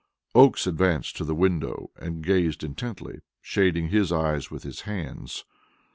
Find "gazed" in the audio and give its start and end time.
2.23-2.63